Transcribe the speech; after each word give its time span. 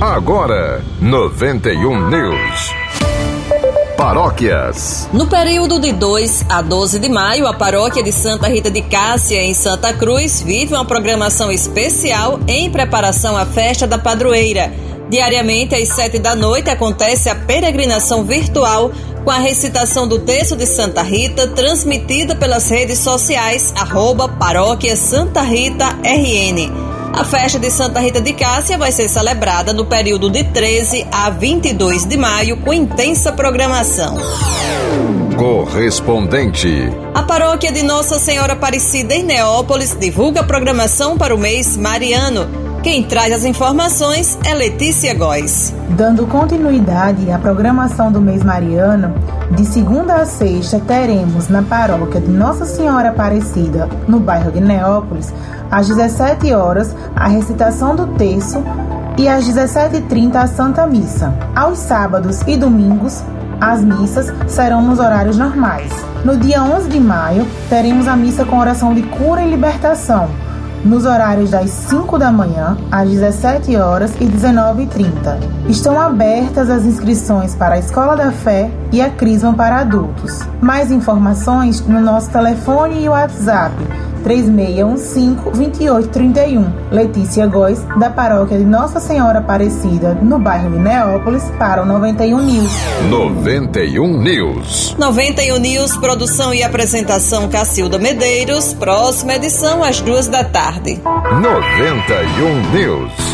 Agora, 0.00 0.84
91 1.00 2.10
News. 2.10 2.74
Paróquias. 3.96 5.08
No 5.10 5.26
período 5.26 5.80
de 5.80 5.90
2 5.90 6.44
a 6.50 6.60
12 6.60 6.98
de 6.98 7.08
maio, 7.08 7.46
a 7.46 7.54
paróquia 7.54 8.02
de 8.02 8.12
Santa 8.12 8.46
Rita 8.46 8.70
de 8.70 8.82
Cássia, 8.82 9.42
em 9.42 9.54
Santa 9.54 9.94
Cruz, 9.94 10.42
vive 10.42 10.74
uma 10.74 10.84
programação 10.84 11.50
especial 11.50 12.38
em 12.46 12.70
preparação 12.70 13.38
à 13.38 13.46
festa 13.46 13.86
da 13.86 13.96
padroeira. 13.96 14.70
Diariamente, 15.08 15.74
às 15.74 15.88
sete 15.88 16.18
da 16.18 16.36
noite, 16.36 16.68
acontece 16.68 17.30
a 17.30 17.34
peregrinação 17.34 18.22
virtual 18.22 18.92
com 19.24 19.30
a 19.30 19.38
recitação 19.38 20.06
do 20.06 20.18
texto 20.18 20.54
de 20.56 20.66
Santa 20.66 21.00
Rita, 21.00 21.48
transmitida 21.48 22.34
pelas 22.34 22.68
redes 22.68 22.98
sociais, 22.98 23.72
arroba 23.74 24.28
paróquia 24.28 24.94
Santa 24.94 25.40
Rita 25.40 25.86
RN. 26.04 26.85
A 27.16 27.24
festa 27.24 27.58
de 27.58 27.70
Santa 27.70 27.98
Rita 27.98 28.20
de 28.20 28.34
Cássia 28.34 28.76
vai 28.76 28.92
ser 28.92 29.08
celebrada 29.08 29.72
no 29.72 29.86
período 29.86 30.28
de 30.28 30.44
13 30.44 31.06
a 31.10 31.30
22 31.30 32.04
de 32.04 32.14
maio 32.14 32.58
com 32.58 32.74
intensa 32.74 33.32
programação. 33.32 34.18
Correspondente. 35.34 36.92
A 37.14 37.22
paróquia 37.22 37.72
de 37.72 37.82
Nossa 37.82 38.18
Senhora 38.18 38.52
Aparecida 38.52 39.14
em 39.14 39.22
Neópolis 39.22 39.96
divulga 39.98 40.42
a 40.42 40.44
programação 40.44 41.16
para 41.16 41.34
o 41.34 41.38
mês 41.38 41.74
mariano. 41.74 42.66
Quem 42.82 43.02
traz 43.02 43.32
as 43.32 43.44
informações 43.44 44.38
é 44.44 44.54
Letícia 44.54 45.14
Góes. 45.14 45.74
Dando 45.96 46.26
continuidade 46.26 47.32
à 47.32 47.38
programação 47.38 48.12
do 48.12 48.20
mês 48.20 48.44
mariano, 48.44 49.14
de 49.52 49.64
segunda 49.64 50.16
a 50.16 50.26
sexta 50.26 50.78
teremos 50.78 51.48
na 51.48 51.62
paróquia 51.62 52.20
de 52.20 52.30
Nossa 52.30 52.66
Senhora 52.66 53.08
Aparecida, 53.08 53.88
no 54.06 54.20
bairro 54.20 54.52
de 54.52 54.60
Neópolis, 54.60 55.32
às 55.70 55.88
17 55.88 56.52
horas, 56.52 56.94
a 57.14 57.28
recitação 57.28 57.94
do 57.94 58.06
terço 58.08 58.62
e 59.18 59.28
às 59.28 59.44
17h30 59.48 60.36
a 60.36 60.46
Santa 60.46 60.86
Missa. 60.86 61.32
Aos 61.54 61.78
sábados 61.78 62.42
e 62.46 62.56
domingos, 62.56 63.22
as 63.60 63.82
missas 63.82 64.32
serão 64.46 64.82
nos 64.82 64.98
horários 64.98 65.36
normais. 65.36 65.90
No 66.24 66.36
dia 66.36 66.62
11 66.62 66.88
de 66.88 67.00
maio, 67.00 67.46
teremos 67.68 68.06
a 68.06 68.16
missa 68.16 68.44
com 68.44 68.58
oração 68.58 68.94
de 68.94 69.02
cura 69.02 69.42
e 69.42 69.50
libertação, 69.50 70.28
nos 70.84 71.04
horários 71.04 71.50
das 71.50 71.70
5 71.70 72.18
da 72.18 72.30
manhã, 72.30 72.76
às 72.90 73.08
17 73.08 73.76
horas 73.76 74.14
e 74.20 74.24
19h30. 74.24 75.38
Estão 75.68 75.98
abertas 75.98 76.68
as 76.70 76.84
inscrições 76.84 77.54
para 77.54 77.76
a 77.76 77.78
Escola 77.78 78.16
da 78.16 78.30
Fé 78.30 78.70
e 78.92 79.00
a 79.00 79.10
Crisma 79.10 79.54
para 79.54 79.80
adultos. 79.80 80.40
Mais 80.60 80.90
informações 80.90 81.80
no 81.86 82.00
nosso 82.00 82.30
telefone 82.30 83.02
e 83.02 83.08
WhatsApp 83.08 83.74
3615-2831. 84.26 86.66
Letícia 86.90 87.46
Góes, 87.46 87.78
da 87.98 88.10
paróquia 88.10 88.58
de 88.58 88.64
Nossa 88.64 88.98
Senhora 88.98 89.38
Aparecida, 89.38 90.14
no 90.14 90.36
bairro 90.38 90.70
de 90.70 90.78
Neópolis, 90.78 91.44
para 91.58 91.82
o 91.82 91.86
91 91.86 92.42
News. 92.42 92.72
91 93.08 94.18
News. 94.18 94.96
91 94.98 95.58
News, 95.58 95.96
produção 95.96 96.52
e 96.52 96.64
apresentação 96.64 97.48
Cacilda 97.48 97.98
Medeiros. 97.98 98.74
Próxima 98.74 99.36
edição 99.36 99.84
às 99.84 100.00
duas 100.00 100.26
da 100.26 100.42
tarde. 100.42 101.00
91 101.04 102.72
News. 102.72 103.25